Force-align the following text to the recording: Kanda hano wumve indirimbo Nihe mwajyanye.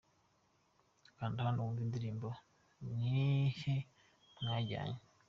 Kanda 1.17 1.39
hano 1.47 1.59
wumve 1.63 1.81
indirimbo 1.83 2.27
Nihe 2.95 3.75
mwajyanye. 4.41 4.99